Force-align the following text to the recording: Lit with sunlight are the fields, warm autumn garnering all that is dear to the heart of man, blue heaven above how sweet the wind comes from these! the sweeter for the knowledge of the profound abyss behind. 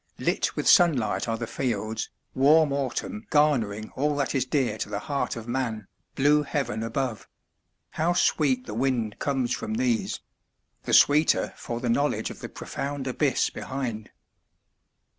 Lit 0.17 0.55
with 0.55 0.67
sunlight 0.67 1.27
are 1.27 1.37
the 1.37 1.45
fields, 1.45 2.09
warm 2.33 2.73
autumn 2.73 3.27
garnering 3.29 3.91
all 3.95 4.15
that 4.15 4.33
is 4.33 4.45
dear 4.47 4.79
to 4.79 4.89
the 4.89 4.97
heart 5.05 5.35
of 5.35 5.47
man, 5.47 5.87
blue 6.15 6.41
heaven 6.41 6.81
above 6.81 7.27
how 7.91 8.13
sweet 8.13 8.65
the 8.65 8.73
wind 8.73 9.19
comes 9.19 9.53
from 9.53 9.75
these! 9.75 10.19
the 10.85 10.93
sweeter 10.93 11.53
for 11.55 11.79
the 11.79 11.87
knowledge 11.87 12.31
of 12.31 12.39
the 12.39 12.49
profound 12.49 13.05
abyss 13.05 13.51
behind. 13.51 14.09